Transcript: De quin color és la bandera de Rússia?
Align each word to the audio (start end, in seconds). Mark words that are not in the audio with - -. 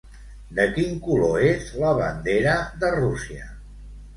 De 0.59 0.63
quin 0.77 0.95
color 1.09 1.45
és 1.49 1.69
la 1.83 1.91
bandera 2.01 2.57
de 2.85 2.91
Rússia? 2.99 3.47